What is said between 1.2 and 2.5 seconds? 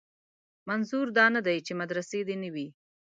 نه دی چې مدرسې دې نه